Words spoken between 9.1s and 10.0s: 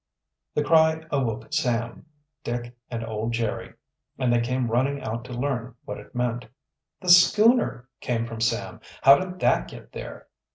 did that get